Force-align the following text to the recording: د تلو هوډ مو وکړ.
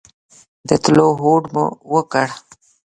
د 0.67 0.69
تلو 0.83 1.07
هوډ 1.21 1.43
مو 1.53 1.65
وکړ. 1.93 2.27